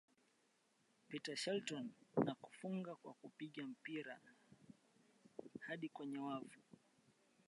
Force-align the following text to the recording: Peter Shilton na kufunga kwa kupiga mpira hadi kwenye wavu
Peter 1.07 1.35
Shilton 1.35 1.91
na 2.25 2.35
kufunga 2.35 2.95
kwa 2.95 3.13
kupiga 3.13 3.67
mpira 3.67 4.19
hadi 5.59 5.89
kwenye 5.89 6.17
wavu 6.17 6.59